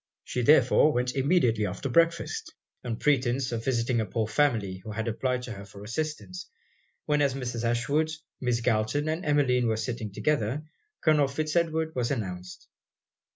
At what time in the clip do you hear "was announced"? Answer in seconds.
11.93-12.67